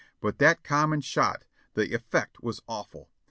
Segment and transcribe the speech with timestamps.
[0.19, 1.45] "But that cannon shot!
[1.75, 3.11] The effect was awful!